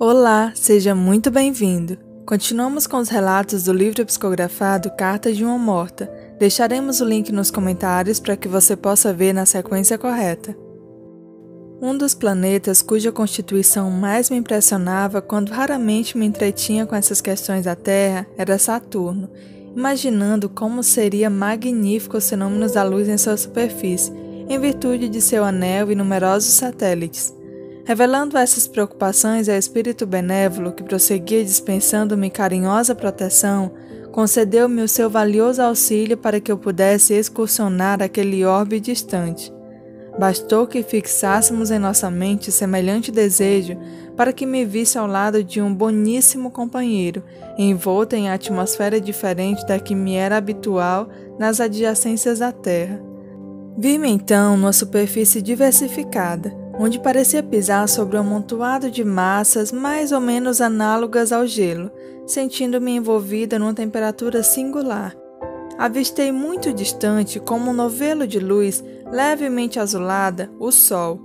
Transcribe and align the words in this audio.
Olá, 0.00 0.52
seja 0.54 0.94
muito 0.94 1.28
bem-vindo. 1.28 1.98
Continuamos 2.24 2.86
com 2.86 2.98
os 2.98 3.08
relatos 3.08 3.64
do 3.64 3.72
livro 3.72 4.06
psicografado 4.06 4.92
Cartas 4.92 5.36
de 5.36 5.44
uma 5.44 5.58
Morta. 5.58 6.08
Deixaremos 6.38 7.00
o 7.00 7.04
link 7.04 7.32
nos 7.32 7.50
comentários 7.50 8.20
para 8.20 8.36
que 8.36 8.46
você 8.46 8.76
possa 8.76 9.12
ver 9.12 9.32
na 9.32 9.44
sequência 9.44 9.98
correta. 9.98 10.56
Um 11.82 11.98
dos 11.98 12.14
planetas 12.14 12.80
cuja 12.80 13.10
constituição 13.10 13.90
mais 13.90 14.30
me 14.30 14.36
impressionava 14.36 15.20
quando 15.20 15.50
raramente 15.50 16.16
me 16.16 16.26
entretinha 16.26 16.86
com 16.86 16.94
essas 16.94 17.20
questões 17.20 17.64
da 17.64 17.74
Terra 17.74 18.24
era 18.36 18.56
Saturno, 18.56 19.28
imaginando 19.74 20.48
como 20.48 20.80
seria 20.80 21.28
magnífico 21.28 22.18
os 22.18 22.30
fenômenos 22.30 22.70
da 22.70 22.84
luz 22.84 23.08
em 23.08 23.18
sua 23.18 23.36
superfície, 23.36 24.12
em 24.48 24.60
virtude 24.60 25.08
de 25.08 25.20
seu 25.20 25.42
anel 25.42 25.90
e 25.90 25.96
numerosos 25.96 26.52
satélites. 26.52 27.36
Revelando 27.88 28.36
essas 28.36 28.68
preocupações 28.68 29.48
ao 29.48 29.56
espírito 29.56 30.06
benévolo 30.06 30.72
que 30.72 30.82
prosseguia 30.82 31.42
dispensando-me 31.42 32.28
carinhosa 32.28 32.94
proteção, 32.94 33.70
concedeu-me 34.12 34.82
o 34.82 34.86
seu 34.88 35.08
valioso 35.08 35.62
auxílio 35.62 36.14
para 36.14 36.38
que 36.38 36.52
eu 36.52 36.58
pudesse 36.58 37.14
excursionar 37.14 38.02
aquele 38.02 38.44
orbe 38.44 38.78
distante. 38.78 39.50
Bastou 40.18 40.66
que 40.66 40.82
fixássemos 40.82 41.70
em 41.70 41.78
nossa 41.78 42.10
mente 42.10 42.52
semelhante 42.52 43.10
desejo 43.10 43.78
para 44.14 44.34
que 44.34 44.44
me 44.44 44.66
visse 44.66 44.98
ao 44.98 45.06
lado 45.06 45.42
de 45.42 45.58
um 45.62 45.74
boníssimo 45.74 46.50
companheiro, 46.50 47.24
envolto 47.56 48.14
em 48.14 48.28
atmosfera 48.28 49.00
diferente 49.00 49.66
da 49.66 49.80
que 49.80 49.94
me 49.94 50.14
era 50.14 50.36
habitual 50.36 51.08
nas 51.38 51.58
adjacências 51.58 52.40
da 52.40 52.52
Terra. 52.52 53.00
Vi-me 53.78 54.10
então 54.10 54.58
numa 54.58 54.74
superfície 54.74 55.40
diversificada, 55.40 56.67
onde 56.78 57.00
parecia 57.00 57.42
pisar 57.42 57.88
sobre 57.88 58.16
um 58.16 58.20
amontoado 58.20 58.90
de 58.90 59.04
massas 59.04 59.72
mais 59.72 60.12
ou 60.12 60.20
menos 60.20 60.60
análogas 60.60 61.32
ao 61.32 61.46
gelo, 61.46 61.90
sentindo-me 62.26 62.92
envolvida 62.92 63.58
numa 63.58 63.74
temperatura 63.74 64.42
singular. 64.42 65.16
Avistei 65.76 66.30
muito 66.32 66.72
distante, 66.72 67.38
como 67.40 67.70
um 67.70 67.74
novelo 67.74 68.26
de 68.26 68.38
luz 68.38 68.82
levemente 69.10 69.78
azulada, 69.78 70.50
o 70.58 70.70
Sol. 70.70 71.20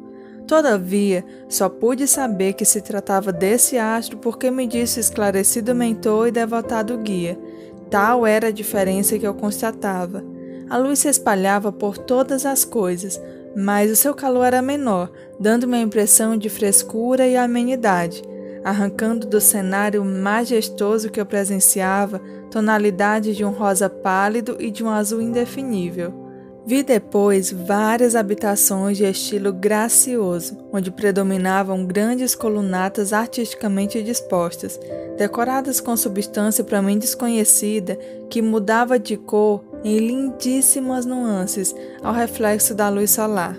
Todavia, 0.48 1.24
só 1.48 1.70
pude 1.70 2.08
saber 2.08 2.54
que 2.54 2.66
se 2.66 2.82
tratava 2.82 3.32
desse 3.32 3.78
astro 3.78 4.18
porque 4.18 4.52
me 4.52 4.68
disse 4.68 5.00
esclarecido 5.00 5.74
mentor 5.74 6.28
e 6.28 6.32
devotado 6.32 6.98
guia. 6.98 7.40
Tal 7.90 8.26
era 8.28 8.48
a 8.48 8.52
diferença 8.52 9.18
que 9.18 9.26
eu 9.26 9.34
constatava. 9.34 10.24
A 10.70 10.78
luz 10.78 11.00
se 11.00 11.08
espalhava 11.08 11.72
por 11.72 11.98
todas 11.98 12.46
as 12.46 12.66
coisas, 12.66 13.20
mas 13.56 13.92
o 13.92 13.96
seu 13.96 14.14
calor 14.14 14.46
era 14.46 14.62
menor, 14.62 15.12
dando-me 15.40 15.78
a 15.78 15.82
impressão 15.82 16.38
de 16.38 16.50
frescura 16.50 17.28
e 17.28 17.36
amenidade, 17.38 18.24
arrancando 18.64 19.28
do 19.28 19.42
cenário 19.42 20.04
majestoso 20.04 21.10
que 21.10 21.20
eu 21.20 21.26
presenciava 21.26 22.22
tonalidade 22.50 23.36
de 23.36 23.44
um 23.44 23.52
rosa 23.52 23.90
pálido 23.90 24.58
e 24.60 24.72
de 24.72 24.84
um 24.84 24.90
azul 24.90 25.22
indefinível. 25.22 26.24
Vi 26.66 26.82
depois 26.82 27.52
várias 27.52 28.16
habitações 28.16 28.98
de 28.98 29.04
estilo 29.04 29.52
gracioso, 29.52 30.58
onde 30.72 30.92
predominavam 30.92 31.86
grandes 31.86 32.36
colunatas 32.36 33.12
artisticamente 33.12 34.02
dispostas, 34.02 34.80
decoradas 35.18 35.82
com 35.82 35.98
substância 35.98 36.64
para 36.64 36.82
mim 36.82 36.98
desconhecida 36.98 38.00
que 38.30 38.42
mudava 38.42 38.98
de 38.98 39.18
cor 39.18 39.62
em 39.84 39.98
lindíssimas 39.98 41.06
nuances 41.06 41.76
ao 42.02 42.14
reflexo 42.14 42.74
da 42.74 42.90
luz 42.90 43.12
solar. 43.12 43.58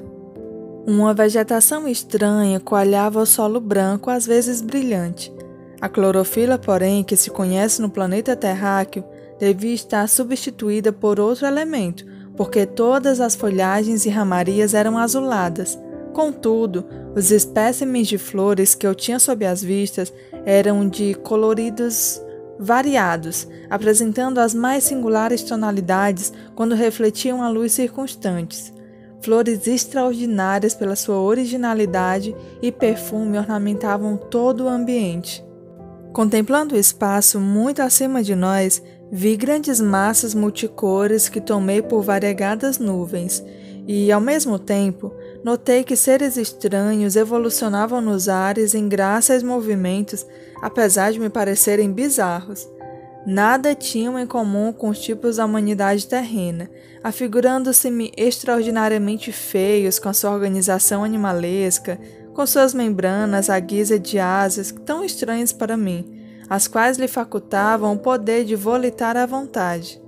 Uma 0.87 1.15
vegetação 1.15 1.89
estranha 1.89 2.61
coalhava 2.61 3.21
o 3.21 3.27
solo 3.27 3.61
branco, 3.61 4.11
às 4.11 4.27
vezes 4.27 4.61
brilhante. 4.61 5.33
A 5.81 5.89
clorofila, 5.89 6.59
porém, 6.59 7.03
que 7.03 7.17
se 7.17 7.31
conhece 7.31 7.81
no 7.81 7.91
planeta 7.91 8.37
terráqueo, 8.37 9.05
devia 9.39 9.75
estar 9.75 10.09
substituída 10.09 10.93
por 10.93 11.19
outro 11.19 11.47
elemento, 11.47 12.05
porque 12.37 12.67
todas 12.67 13.21
as 13.21 13.35
folhagens 13.35 14.07
e 14.07 14.11
ramarias 14.11 14.75
eram 14.75 14.99
azuladas. 14.99 15.79
Contudo, 16.13 16.85
os 17.17 17.31
espécimes 17.31 18.07
de 18.07 18.19
flores 18.19 18.75
que 18.75 18.87
eu 18.87 18.95
tinha 18.95 19.19
sob 19.19 19.45
as 19.45 19.63
vistas 19.63 20.13
eram 20.45 20.89
de 20.89 21.15
coloridos 21.15 22.21
variados, 22.59 23.49
apresentando 23.69 24.39
as 24.39 24.55
mais 24.55 24.85
singulares 24.85 25.43
tonalidades 25.43 26.33
quando 26.55 26.75
refletiam 26.75 27.43
a 27.43 27.49
luz 27.49 27.73
circunstantes. 27.73 28.73
Flores 29.21 29.67
extraordinárias 29.67 30.75
pela 30.75 30.97
sua 30.97 31.19
originalidade 31.19 32.37
e 32.61 32.71
perfume 32.71 33.39
ornamentavam 33.39 34.17
todo 34.17 34.65
o 34.65 34.69
ambiente. 34.69 35.45
Contemplando 36.13 36.75
o 36.75 36.79
espaço 36.79 37.41
muito 37.41 37.81
acima 37.81 38.23
de 38.23 38.37
nós, 38.37 38.83
vi 39.11 39.37
grandes 39.37 39.81
massas 39.81 40.35
multicores 40.35 41.29
que 41.29 41.41
tomei 41.41 41.83
por 41.83 42.03
variegadas 42.03 42.79
nuvens, 42.79 43.43
e, 43.87 44.11
ao 44.11 44.21
mesmo 44.21 44.59
tempo, 44.59 45.13
notei 45.45 45.85
que 45.85 45.95
seres 45.95 46.39
estranhos 46.39 47.15
evolucionavam 47.15 48.01
nos 48.01 48.31
ares 48.31 48.75
em 48.75 48.89
graças 48.89 49.43
movimentos, 49.43 50.27
apesar 50.63 51.13
de 51.13 51.21
me 51.21 51.29
parecerem 51.29 51.93
bizarros. 51.93 52.67
Nada 53.27 53.75
tinham 53.75 54.19
em 54.19 54.27
comum 54.27 54.73
com 54.73 54.89
os 54.89 54.99
tipos 54.99 55.37
da 55.37 55.45
humanidade 55.45 56.07
terrena, 56.07 56.71
afigurando-se-me 57.03 58.11
extraordinariamente 58.17 59.33
feios 59.33 59.99
com 59.99 60.13
sua 60.15 60.31
organização 60.31 61.05
animalesca, 61.05 61.99
com 62.33 62.47
suas 62.47 62.73
membranas 62.73 63.51
à 63.51 63.59
guisa 63.61 63.99
de 63.99 64.19
asas 64.19 64.75
tão 64.85 65.05
estranhas 65.05 65.53
para 65.53 65.77
mim, 65.77 66.07
as 66.49 66.67
quais 66.67 66.99
lhe 66.99 67.09
facultavam 67.09 67.95
o 67.95 67.99
poder 67.99 68.45
de 68.45 68.57
volitar 68.57 69.17
à 69.17 69.27
vontade. 69.27 70.01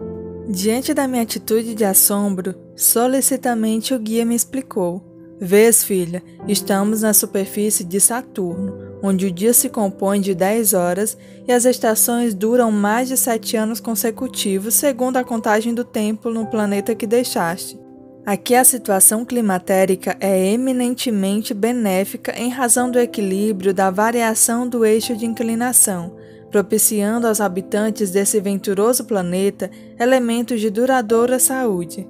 Diante 0.49 0.95
da 0.95 1.09
minha 1.09 1.23
atitude 1.23 1.75
de 1.75 1.85
assombro, 1.85 2.55
solicitamente 2.75 3.95
o 3.95 3.99
guia 3.99 4.25
me 4.25 4.35
explicou. 4.35 5.16
Vês, 5.39 5.85
filha, 5.85 6.23
estamos 6.49 7.03
na 7.03 7.13
superfície 7.13 7.85
de 7.85 8.01
Saturno, 8.01 8.75
onde 9.03 9.27
o 9.27 9.31
dia 9.31 9.53
se 9.53 9.69
compõe 9.69 10.19
de 10.19 10.35
10 10.35 10.73
horas 10.73 11.17
e 11.47 11.53
as 11.53 11.67
estações 11.67 12.33
duram 12.33 12.73
mais 12.73 13.09
de 13.09 13.19
sete 13.19 13.55
anos 13.55 13.79
consecutivos, 13.79 14.75
segundo 14.75 15.19
a 15.19 15.25
contagem 15.25 15.75
do 15.75 15.85
tempo 15.85 16.31
no 16.31 16.47
planeta 16.47 16.95
que 16.95 17.07
deixaste. 17.07 17.79
Aqui 18.25 18.55
a 18.55 18.65
situação 18.65 19.27
climatérica 19.27 20.17
é 20.21 20.53
eminentemente 20.53 21.53
benéfica 21.53 22.33
em 22.37 22.49
razão 22.49 22.91
do 22.91 22.99
equilíbrio 22.99 23.75
da 23.75 23.91
variação 23.91 24.67
do 24.67 24.87
eixo 24.87 25.15
de 25.15 25.27
inclinação, 25.27 26.17
propiciando 26.51 27.27
aos 27.27 27.43
habitantes 27.43 28.11
desse 28.11 28.41
venturoso 28.41 29.05
planeta 29.05 29.71
elementos 30.01 30.63
de 30.63 30.71
duradoura 30.71 31.39
saúde. 31.39 32.09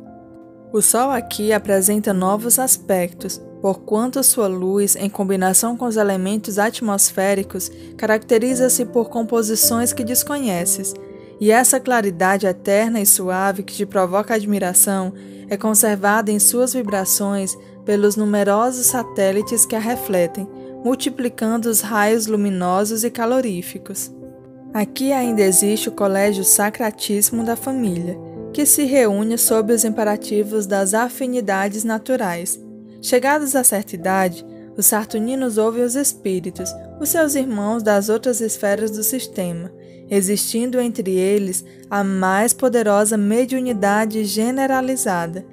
O 0.72 0.82
Sol 0.82 1.10
aqui 1.10 1.52
apresenta 1.52 2.12
novos 2.12 2.58
aspectos, 2.58 3.40
porquanto 3.62 4.22
sua 4.22 4.48
luz, 4.48 4.96
em 4.96 5.08
combinação 5.08 5.76
com 5.76 5.86
os 5.86 5.96
elementos 5.96 6.58
atmosféricos, 6.58 7.70
caracteriza-se 7.96 8.84
por 8.86 9.08
composições 9.08 9.92
que 9.92 10.04
desconheces, 10.04 10.92
e 11.40 11.50
essa 11.50 11.78
claridade 11.78 12.46
eterna 12.46 13.00
e 13.00 13.06
suave 13.06 13.62
que 13.62 13.74
te 13.74 13.86
provoca 13.86 14.34
admiração 14.34 15.12
é 15.48 15.56
conservada 15.56 16.32
em 16.32 16.38
suas 16.38 16.72
vibrações 16.72 17.56
pelos 17.84 18.16
numerosos 18.16 18.86
satélites 18.86 19.64
que 19.64 19.76
a 19.76 19.80
refletem, 19.80 20.48
multiplicando 20.84 21.68
os 21.68 21.80
raios 21.80 22.26
luminosos 22.26 23.04
e 23.04 23.10
caloríficos. 23.10 24.10
Aqui 24.74 25.12
ainda 25.12 25.42
existe 25.42 25.88
o 25.88 25.92
Colégio 25.92 26.42
Sacratíssimo 26.42 27.44
da 27.44 27.54
Família 27.54 28.18
que 28.56 28.64
se 28.64 28.84
reúne 28.86 29.36
sob 29.36 29.70
os 29.70 29.84
imperativos 29.84 30.66
das 30.66 30.94
afinidades 30.94 31.84
naturais. 31.84 32.58
Chegados 33.02 33.54
a 33.54 33.62
certa 33.62 33.94
idade, 33.94 34.46
os 34.78 34.86
sartuninos 34.86 35.58
ouvem 35.58 35.84
os 35.84 35.94
espíritos, 35.94 36.70
os 36.98 37.10
seus 37.10 37.34
irmãos 37.34 37.82
das 37.82 38.08
outras 38.08 38.40
esferas 38.40 38.90
do 38.90 39.04
sistema, 39.04 39.70
existindo 40.08 40.80
entre 40.80 41.10
eles 41.18 41.66
a 41.90 42.02
mais 42.02 42.54
poderosa 42.54 43.18
mediunidade 43.18 44.24
generalizada. 44.24 45.44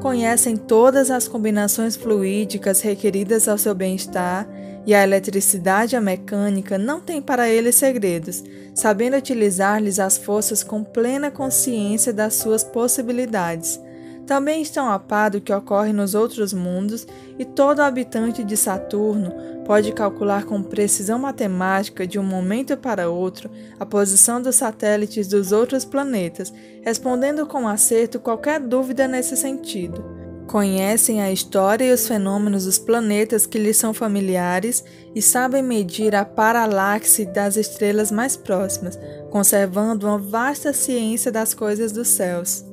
Conhecem 0.00 0.56
todas 0.56 1.10
as 1.10 1.26
combinações 1.26 1.96
fluídicas 1.96 2.80
requeridas 2.80 3.48
ao 3.48 3.58
seu 3.58 3.74
bem-estar 3.74 4.48
e 4.86 4.94
a 4.94 5.02
eletricidade 5.02 5.94
e 5.94 5.96
a 5.96 6.00
mecânica 6.00 6.76
não 6.76 7.00
têm 7.00 7.22
para 7.22 7.48
eles 7.48 7.76
segredos, 7.76 8.42
sabendo 8.74 9.16
utilizar-lhes 9.16 9.98
as 9.98 10.16
forças 10.16 10.64
com 10.64 10.82
plena 10.82 11.30
consciência 11.30 12.12
das 12.12 12.34
suas 12.34 12.64
possibilidades. 12.64 13.80
Também 14.26 14.62
estão 14.62 14.88
a 14.88 14.98
par 14.98 15.30
do 15.30 15.40
que 15.40 15.52
ocorre 15.52 15.92
nos 15.92 16.14
outros 16.14 16.52
mundos 16.52 17.06
e 17.38 17.44
todo 17.44 17.80
habitante 17.80 18.44
de 18.44 18.56
Saturno 18.56 19.32
pode 19.64 19.92
calcular 19.92 20.44
com 20.44 20.62
precisão 20.62 21.18
matemática 21.18 22.06
de 22.06 22.18
um 22.18 22.22
momento 22.22 22.76
para 22.76 23.08
outro 23.08 23.50
a 23.78 23.86
posição 23.86 24.40
dos 24.40 24.56
satélites 24.56 25.28
dos 25.28 25.52
outros 25.52 25.84
planetas, 25.84 26.52
respondendo 26.82 27.46
com 27.46 27.66
acerto 27.66 28.20
qualquer 28.20 28.60
dúvida 28.60 29.08
nesse 29.08 29.36
sentido. 29.36 30.21
Conhecem 30.52 31.22
a 31.22 31.32
história 31.32 31.82
e 31.86 31.92
os 31.92 32.06
fenômenos 32.06 32.66
dos 32.66 32.78
planetas 32.78 33.46
que 33.46 33.56
lhes 33.56 33.78
são 33.78 33.94
familiares 33.94 34.84
e 35.14 35.22
sabem 35.22 35.62
medir 35.62 36.14
a 36.14 36.26
paralaxe 36.26 37.24
das 37.24 37.56
estrelas 37.56 38.10
mais 38.10 38.36
próximas, 38.36 39.00
conservando 39.30 40.06
uma 40.06 40.18
vasta 40.18 40.74
ciência 40.74 41.32
das 41.32 41.54
coisas 41.54 41.90
dos 41.90 42.08
céus. 42.08 42.66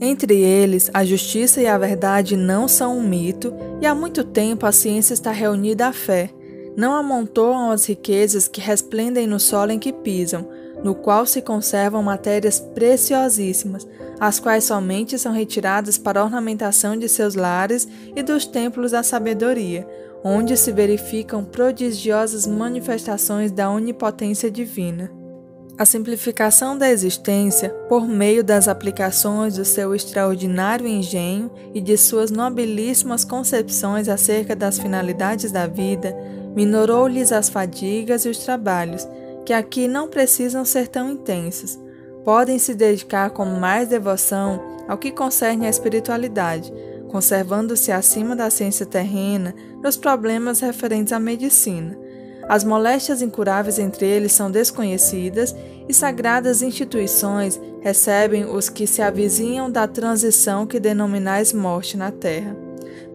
Entre 0.00 0.36
eles, 0.40 0.88
a 0.94 1.04
justiça 1.04 1.60
e 1.60 1.66
a 1.66 1.76
verdade 1.76 2.36
não 2.36 2.68
são 2.68 2.96
um 2.96 3.02
mito, 3.02 3.52
e 3.80 3.86
há 3.86 3.92
muito 3.92 4.22
tempo 4.22 4.64
a 4.64 4.70
ciência 4.70 5.12
está 5.12 5.32
reunida 5.32 5.88
à 5.88 5.92
fé. 5.92 6.30
Não 6.76 6.94
amontoam 6.94 7.72
as 7.72 7.86
riquezas 7.86 8.46
que 8.46 8.60
resplendem 8.60 9.26
no 9.26 9.40
solo 9.40 9.72
em 9.72 9.80
que 9.80 9.92
pisam, 9.92 10.46
no 10.82 10.94
qual 10.94 11.26
se 11.26 11.42
conservam 11.42 12.02
matérias 12.02 12.60
preciosíssimas, 12.60 13.86
as 14.18 14.40
quais 14.40 14.64
somente 14.64 15.18
são 15.18 15.32
retiradas 15.32 15.98
para 15.98 16.22
ornamentação 16.22 16.96
de 16.96 17.08
seus 17.08 17.34
lares 17.34 17.86
e 18.14 18.22
dos 18.22 18.46
templos 18.46 18.92
da 18.92 19.02
sabedoria, 19.02 19.86
onde 20.24 20.56
se 20.56 20.72
verificam 20.72 21.44
prodigiosas 21.44 22.46
manifestações 22.46 23.52
da 23.52 23.70
onipotência 23.70 24.50
divina. 24.50 25.10
A 25.78 25.84
simplificação 25.84 26.76
da 26.76 26.90
existência, 26.90 27.68
por 27.86 28.08
meio 28.08 28.42
das 28.42 28.66
aplicações 28.66 29.56
do 29.56 29.64
seu 29.64 29.94
extraordinário 29.94 30.86
engenho 30.86 31.50
e 31.74 31.82
de 31.82 31.98
suas 31.98 32.30
nobilíssimas 32.30 33.26
concepções 33.26 34.08
acerca 34.08 34.56
das 34.56 34.78
finalidades 34.78 35.52
da 35.52 35.66
vida, 35.66 36.16
minorou-lhes 36.54 37.30
as 37.30 37.50
fadigas 37.50 38.24
e 38.24 38.30
os 38.30 38.38
trabalhos, 38.38 39.06
que 39.46 39.52
aqui 39.52 39.86
não 39.86 40.08
precisam 40.08 40.64
ser 40.64 40.88
tão 40.88 41.08
intensos. 41.08 41.78
Podem 42.24 42.58
se 42.58 42.74
dedicar 42.74 43.30
com 43.30 43.44
mais 43.44 43.88
devoção 43.88 44.60
ao 44.88 44.98
que 44.98 45.12
concerne 45.12 45.66
à 45.66 45.70
espiritualidade, 45.70 46.72
conservando-se 47.08 47.92
acima 47.92 48.34
da 48.34 48.50
ciência 48.50 48.84
terrena 48.84 49.54
nos 49.80 49.96
problemas 49.96 50.58
referentes 50.58 51.12
à 51.12 51.20
medicina. 51.20 51.96
As 52.48 52.64
moléstias 52.64 53.22
incuráveis 53.22 53.78
entre 53.78 54.04
eles 54.04 54.32
são 54.32 54.50
desconhecidas 54.50 55.54
e 55.88 55.94
sagradas 55.94 56.62
instituições 56.62 57.60
recebem 57.80 58.44
os 58.44 58.68
que 58.68 58.86
se 58.86 59.00
avizinham 59.00 59.70
da 59.70 59.86
transição 59.86 60.66
que 60.66 60.80
denominais 60.80 61.52
morte 61.52 61.96
na 61.96 62.10
terra. 62.10 62.56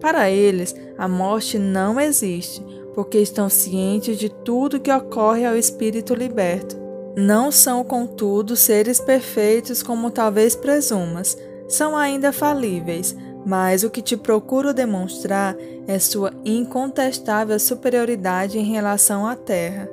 Para 0.00 0.30
eles, 0.30 0.74
a 0.96 1.06
morte 1.06 1.58
não 1.58 2.00
existe, 2.00 2.64
porque 2.94 3.18
estão 3.18 3.48
cientes 3.48 4.18
de 4.18 4.28
tudo 4.28 4.80
que 4.80 4.92
ocorre 4.92 5.44
ao 5.44 5.56
espírito 5.56 6.14
liberto. 6.14 6.76
Não 7.16 7.50
são, 7.52 7.84
contudo, 7.84 8.56
seres 8.56 8.98
perfeitos 9.00 9.82
como 9.82 10.10
talvez 10.10 10.54
presumas, 10.54 11.36
são 11.68 11.96
ainda 11.96 12.32
falíveis, 12.32 13.14
mas 13.44 13.82
o 13.82 13.90
que 13.90 14.02
te 14.02 14.16
procuro 14.16 14.72
demonstrar 14.72 15.56
é 15.86 15.98
sua 15.98 16.32
incontestável 16.44 17.58
superioridade 17.58 18.58
em 18.58 18.64
relação 18.64 19.26
à 19.26 19.34
Terra. 19.34 19.88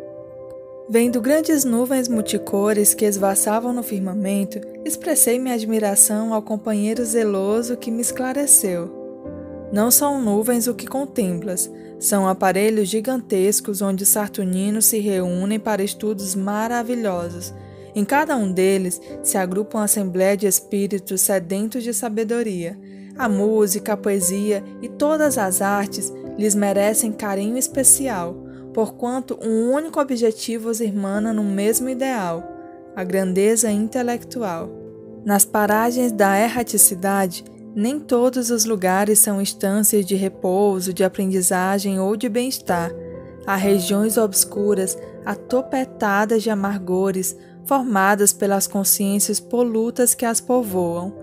Vendo 0.89 1.21
grandes 1.21 1.63
nuvens 1.63 2.07
multicores 2.07 2.93
que 2.93 3.05
esvaçavam 3.05 3.71
no 3.71 3.83
firmamento, 3.83 4.59
expressei 4.83 5.37
minha 5.37 5.53
admiração 5.53 6.33
ao 6.33 6.41
companheiro 6.41 7.05
zeloso 7.05 7.77
que 7.77 7.91
me 7.91 8.01
esclareceu. 8.01 8.98
Não 9.71 9.91
são 9.91 10.21
nuvens 10.21 10.67
o 10.67 10.73
que 10.73 10.87
contemplas, 10.87 11.71
são 11.99 12.27
aparelhos 12.27 12.87
gigantescos 12.87 13.81
onde 13.81 14.05
sartuninos 14.05 14.85
se 14.85 14.99
reúnem 14.99 15.59
para 15.59 15.83
estudos 15.83 16.33
maravilhosos. 16.33 17.53
Em 17.93 18.05
cada 18.05 18.35
um 18.35 18.51
deles 18.51 19.01
se 19.21 19.37
agrupa 19.37 19.77
uma 19.77 19.83
assembleia 19.83 20.37
de 20.37 20.47
espíritos 20.47 21.21
sedentos 21.21 21.83
de 21.83 21.93
sabedoria. 21.93 22.79
A 23.17 23.27
música, 23.27 23.93
a 23.93 23.97
poesia 23.97 24.63
e 24.81 24.87
todas 24.87 25.37
as 25.37 25.61
artes 25.61 26.13
lhes 26.37 26.55
merecem 26.55 27.11
carinho 27.11 27.57
especial, 27.57 28.33
porquanto 28.73 29.37
um 29.41 29.71
único 29.71 29.99
objetivo 29.99 30.69
os 30.69 30.79
irmana 30.79 31.33
no 31.33 31.43
mesmo 31.43 31.89
ideal, 31.89 32.43
a 32.95 33.03
grandeza 33.03 33.69
intelectual. 33.69 34.69
Nas 35.25 35.43
paragens 35.43 36.13
da 36.13 36.39
erraticidade, 36.39 37.43
nem 37.75 37.99
todos 37.99 38.49
os 38.49 38.65
lugares 38.65 39.19
são 39.19 39.41
instâncias 39.41 40.05
de 40.05 40.15
repouso, 40.15 40.93
de 40.93 41.03
aprendizagem 41.03 41.99
ou 41.99 42.15
de 42.15 42.27
bem-estar. 42.27 42.91
Há 43.45 43.55
regiões 43.55 44.17
obscuras, 44.17 44.97
atopetadas 45.25 46.43
de 46.43 46.49
amargores, 46.49 47.35
formadas 47.65 48.33
pelas 48.33 48.67
consciências 48.67 49.39
polutas 49.39 50.15
que 50.15 50.25
as 50.25 50.41
povoam. 50.41 51.13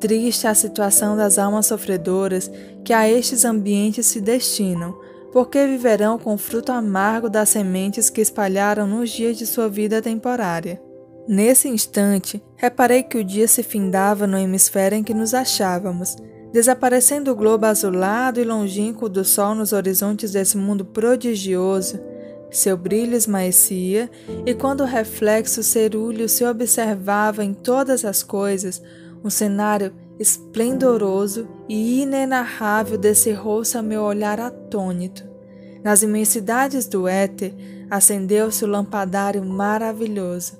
Triste 0.00 0.46
a 0.46 0.54
situação 0.54 1.16
das 1.16 1.38
almas 1.38 1.66
sofredoras 1.66 2.50
que 2.84 2.92
a 2.92 3.08
estes 3.08 3.44
ambientes 3.44 4.06
se 4.06 4.20
destinam, 4.20 4.98
porque 5.30 5.66
viverão 5.66 6.18
com 6.18 6.34
o 6.34 6.38
fruto 6.38 6.72
amargo 6.72 7.28
das 7.28 7.50
sementes 7.50 8.08
que 8.08 8.20
espalharam 8.20 8.86
nos 8.86 9.10
dias 9.10 9.36
de 9.36 9.46
sua 9.46 9.68
vida 9.68 10.00
temporária. 10.00 10.89
Nesse 11.28 11.68
instante, 11.68 12.42
reparei 12.56 13.02
que 13.02 13.18
o 13.18 13.24
dia 13.24 13.46
se 13.46 13.62
findava 13.62 14.26
no 14.26 14.36
hemisfério 14.36 14.96
em 14.96 15.04
que 15.04 15.14
nos 15.14 15.34
achávamos, 15.34 16.16
desaparecendo 16.52 17.30
o 17.30 17.36
globo 17.36 17.66
azulado 17.66 18.40
e 18.40 18.44
longínquo 18.44 19.08
do 19.08 19.24
sol 19.24 19.54
nos 19.54 19.72
horizontes 19.72 20.32
desse 20.32 20.56
mundo 20.56 20.84
prodigioso. 20.84 22.00
Seu 22.50 22.76
brilho 22.76 23.14
esmaecia, 23.14 24.10
e 24.44 24.54
quando 24.54 24.80
o 24.80 24.86
reflexo 24.86 25.62
cerúleo 25.62 26.28
se 26.28 26.44
observava 26.44 27.44
em 27.44 27.54
todas 27.54 28.04
as 28.04 28.24
coisas, 28.24 28.82
um 29.22 29.30
cenário 29.30 29.92
esplendoroso 30.18 31.48
e 31.68 32.02
inenarrável 32.02 32.98
descerrou-se 32.98 33.76
a 33.78 33.82
meu 33.82 34.02
olhar 34.02 34.40
atônito. 34.40 35.24
Nas 35.84 36.02
imensidades 36.02 36.86
do 36.86 37.06
éter 37.06 37.54
acendeu-se 37.88 38.64
o 38.64 38.68
lampadário 38.68 39.44
maravilhoso 39.44 40.59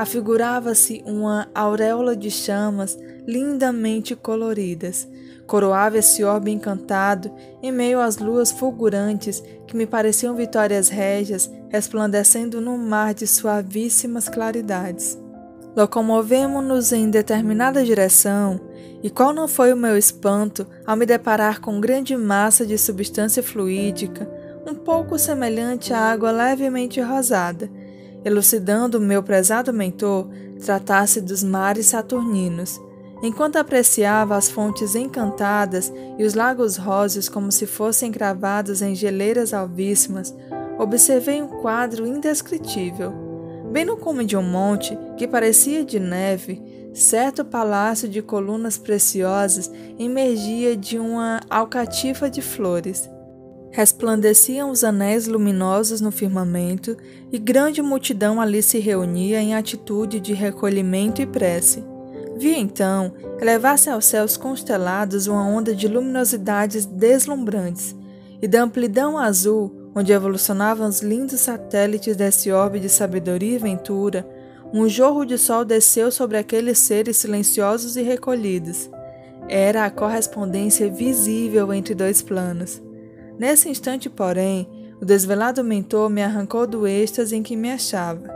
afigurava-se 0.00 1.02
uma 1.04 1.46
auréola 1.54 2.16
de 2.16 2.30
chamas 2.30 2.98
lindamente 3.26 4.16
coloridas. 4.16 5.06
Coroava 5.46 5.98
esse 5.98 6.24
orbe 6.24 6.50
encantado 6.50 7.30
em 7.62 7.70
meio 7.70 8.00
às 8.00 8.16
luas 8.16 8.50
fulgurantes 8.50 9.42
que 9.66 9.76
me 9.76 9.86
pareciam 9.86 10.34
vitórias 10.34 10.88
régias 10.88 11.50
resplandecendo 11.68 12.62
no 12.62 12.78
mar 12.78 13.12
de 13.12 13.26
suavíssimas 13.26 14.26
claridades. 14.26 15.18
Locomovemo-nos 15.76 16.92
em 16.92 17.10
determinada 17.10 17.84
direção, 17.84 18.58
e 19.02 19.10
qual 19.10 19.34
não 19.34 19.46
foi 19.46 19.70
o 19.70 19.76
meu 19.76 19.98
espanto 19.98 20.66
ao 20.86 20.96
me 20.96 21.04
deparar 21.04 21.60
com 21.60 21.78
grande 21.78 22.16
massa 22.16 22.64
de 22.64 22.78
substância 22.78 23.42
fluídica, 23.42 24.26
um 24.66 24.74
pouco 24.74 25.18
semelhante 25.18 25.92
à 25.92 25.98
água 25.98 26.30
levemente 26.30 27.02
rosada, 27.02 27.70
elucidando 28.24 29.00
meu 29.00 29.22
prezado 29.22 29.72
mentor, 29.72 30.28
tratasse 30.64 31.20
dos 31.20 31.42
mares 31.42 31.86
saturninos. 31.86 32.80
Enquanto 33.22 33.56
apreciava 33.56 34.36
as 34.36 34.48
fontes 34.48 34.94
encantadas 34.94 35.92
e 36.18 36.24
os 36.24 36.34
lagos 36.34 36.76
róseos 36.76 37.28
como 37.28 37.52
se 37.52 37.66
fossem 37.66 38.10
cravados 38.10 38.80
em 38.80 38.94
geleiras 38.94 39.52
alvíssimas, 39.52 40.34
observei 40.78 41.42
um 41.42 41.48
quadro 41.48 42.06
indescritível. 42.06 43.12
Bem 43.70 43.84
no 43.84 43.96
cume 43.96 44.24
de 44.24 44.36
um 44.36 44.42
monte, 44.42 44.98
que 45.16 45.28
parecia 45.28 45.84
de 45.84 46.00
neve, 46.00 46.62
certo 46.94 47.44
palácio 47.44 48.08
de 48.08 48.22
colunas 48.22 48.76
preciosas 48.76 49.70
emergia 49.98 50.76
de 50.76 50.98
uma 50.98 51.40
alcatifa 51.48 52.28
de 52.28 52.42
flores. 52.42 53.08
Resplandeciam 53.72 54.70
os 54.70 54.82
anéis 54.82 55.28
luminosos 55.28 56.00
no 56.00 56.10
firmamento, 56.10 56.96
e 57.30 57.38
grande 57.38 57.80
multidão 57.80 58.40
ali 58.40 58.62
se 58.62 58.78
reunia 58.78 59.40
em 59.40 59.54
atitude 59.54 60.18
de 60.18 60.34
recolhimento 60.34 61.22
e 61.22 61.26
prece. 61.26 61.84
Vi 62.36 62.56
então 62.56 63.12
elevar-se 63.40 63.88
aos 63.88 64.06
céus 64.06 64.36
constelados 64.36 65.26
uma 65.28 65.46
onda 65.46 65.74
de 65.74 65.86
luminosidades 65.86 66.84
deslumbrantes, 66.84 67.94
e 68.42 68.48
da 68.48 68.62
amplidão 68.62 69.16
azul, 69.16 69.90
onde 69.94 70.12
evolucionavam 70.12 70.88
os 70.88 71.00
lindos 71.00 71.40
satélites 71.40 72.16
desse 72.16 72.50
orbe 72.50 72.80
de 72.80 72.88
sabedoria 72.88 73.54
e 73.54 73.58
ventura, 73.58 74.26
um 74.72 74.88
jorro 74.88 75.24
de 75.24 75.36
sol 75.36 75.64
desceu 75.64 76.10
sobre 76.10 76.38
aqueles 76.38 76.78
seres 76.78 77.16
silenciosos 77.18 77.96
e 77.96 78.02
recolhidos. 78.02 78.88
Era 79.48 79.84
a 79.84 79.90
correspondência 79.90 80.88
visível 80.88 81.72
entre 81.72 81.94
dois 81.94 82.22
planos. 82.22 82.80
Nesse 83.40 83.70
instante, 83.70 84.10
porém, 84.10 84.68
o 85.00 85.04
desvelado 85.06 85.64
mentor 85.64 86.10
me 86.10 86.22
arrancou 86.22 86.66
do 86.66 86.86
êxtase 86.86 87.34
em 87.34 87.42
que 87.42 87.56
me 87.56 87.72
achava. 87.72 88.30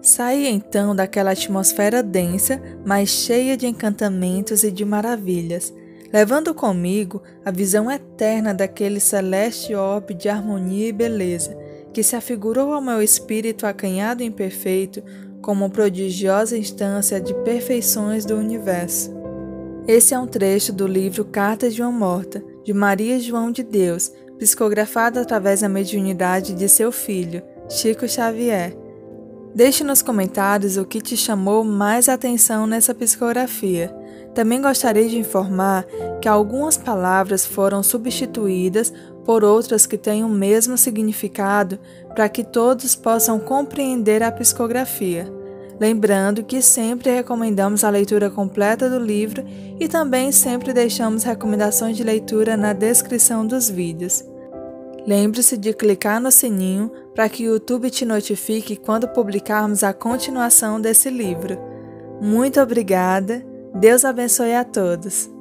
Saí 0.00 0.46
então 0.46 0.96
daquela 0.96 1.32
atmosfera 1.32 2.02
densa, 2.02 2.58
mas 2.82 3.10
cheia 3.10 3.54
de 3.54 3.66
encantamentos 3.66 4.64
e 4.64 4.70
de 4.70 4.82
maravilhas, 4.82 5.74
levando 6.10 6.54
comigo 6.54 7.22
a 7.44 7.50
visão 7.50 7.90
eterna 7.90 8.54
daquele 8.54 8.98
celeste 8.98 9.74
orbe 9.74 10.14
de 10.14 10.30
harmonia 10.30 10.88
e 10.88 10.92
beleza, 10.92 11.54
que 11.92 12.02
se 12.02 12.16
afigurou 12.16 12.72
ao 12.72 12.80
meu 12.80 13.02
espírito 13.02 13.66
acanhado 13.66 14.22
e 14.22 14.26
imperfeito 14.26 15.02
como 15.42 15.68
prodigiosa 15.68 16.56
instância 16.56 17.20
de 17.20 17.34
perfeições 17.44 18.24
do 18.24 18.34
universo. 18.36 19.14
Esse 19.86 20.14
é 20.14 20.18
um 20.18 20.26
trecho 20.26 20.72
do 20.72 20.86
livro 20.86 21.26
Cartas 21.26 21.74
de 21.74 21.82
uma 21.82 21.92
Morta, 21.92 22.42
de 22.64 22.72
Maria 22.72 23.20
João 23.20 23.52
de 23.52 23.62
Deus, 23.62 24.10
psicografado 24.38 25.18
através 25.18 25.60
da 25.60 25.68
mediunidade 25.68 26.54
de 26.54 26.68
seu 26.68 26.92
filho, 26.92 27.42
Chico 27.68 28.08
Xavier. 28.08 28.76
Deixe 29.54 29.82
nos 29.82 30.02
comentários 30.02 30.76
o 30.76 30.84
que 30.84 31.00
te 31.00 31.16
chamou 31.16 31.64
mais 31.64 32.08
atenção 32.08 32.66
nessa 32.66 32.94
psicografia. 32.94 33.94
Também 34.34 34.60
gostaria 34.60 35.08
de 35.08 35.18
informar 35.18 35.86
que 36.20 36.28
algumas 36.28 36.76
palavras 36.76 37.46
foram 37.46 37.82
substituídas 37.82 38.92
por 39.24 39.42
outras 39.42 39.86
que 39.86 39.96
têm 39.96 40.22
o 40.22 40.28
mesmo 40.28 40.76
significado 40.76 41.78
para 42.14 42.28
que 42.28 42.44
todos 42.44 42.94
possam 42.94 43.40
compreender 43.40 44.22
a 44.22 44.30
psicografia. 44.30 45.35
Lembrando 45.78 46.42
que 46.42 46.62
sempre 46.62 47.10
recomendamos 47.10 47.84
a 47.84 47.90
leitura 47.90 48.30
completa 48.30 48.88
do 48.88 48.98
livro 48.98 49.44
e 49.78 49.86
também 49.86 50.32
sempre 50.32 50.72
deixamos 50.72 51.22
recomendações 51.22 51.96
de 51.96 52.02
leitura 52.02 52.56
na 52.56 52.72
descrição 52.72 53.46
dos 53.46 53.68
vídeos. 53.68 54.24
Lembre-se 55.06 55.56
de 55.56 55.72
clicar 55.72 56.20
no 56.20 56.32
sininho 56.32 56.90
para 57.14 57.28
que 57.28 57.46
o 57.46 57.52
YouTube 57.52 57.90
te 57.90 58.04
notifique 58.04 58.76
quando 58.76 59.06
publicarmos 59.08 59.84
a 59.84 59.92
continuação 59.92 60.80
desse 60.80 61.10
livro. 61.10 61.58
Muito 62.20 62.60
obrigada! 62.60 63.44
Deus 63.74 64.04
abençoe 64.04 64.54
a 64.54 64.64
todos! 64.64 65.35